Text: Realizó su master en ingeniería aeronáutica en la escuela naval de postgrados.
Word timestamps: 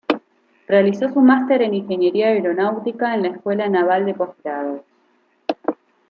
Realizó 0.67 1.09
su 1.13 1.19
master 1.21 1.61
en 1.61 1.75
ingeniería 1.75 2.29
aeronáutica 2.29 3.13
en 3.13 3.21
la 3.21 3.27
escuela 3.27 3.69
naval 3.69 4.03
de 4.07 4.15
postgrados. 4.15 4.81